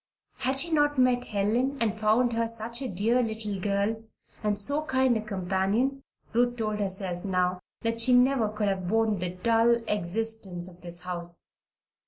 [0.37, 3.21] Had she not met Helen and found her such a dear
[3.59, 4.01] girl
[4.41, 6.01] and so kind a companion,
[6.33, 11.03] Ruth told herself now that she never could have borne the dull existence of this
[11.03, 11.45] house.